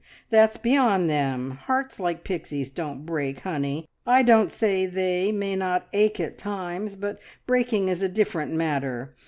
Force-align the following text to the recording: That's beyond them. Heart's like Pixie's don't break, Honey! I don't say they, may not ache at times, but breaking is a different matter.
That's 0.31 0.57
beyond 0.57 1.11
them. 1.11 1.51
Heart's 1.65 1.99
like 1.99 2.23
Pixie's 2.23 2.71
don't 2.71 3.05
break, 3.05 3.41
Honey! 3.41 3.87
I 4.03 4.23
don't 4.23 4.51
say 4.51 4.87
they, 4.87 5.31
may 5.31 5.55
not 5.55 5.85
ache 5.93 6.19
at 6.19 6.39
times, 6.39 6.95
but 6.95 7.19
breaking 7.45 7.87
is 7.87 8.01
a 8.01 8.09
different 8.09 8.51
matter. 8.51 9.15